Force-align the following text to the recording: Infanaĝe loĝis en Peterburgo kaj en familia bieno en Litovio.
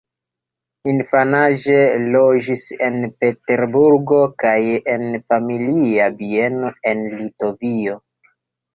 Infanaĝe 0.93 1.75
loĝis 2.15 2.65
en 2.89 2.97
Peterburgo 3.25 4.25
kaj 4.47 4.57
en 4.97 5.07
familia 5.31 6.11
bieno 6.19 6.77
en 6.95 7.09
Litovio. 7.23 8.05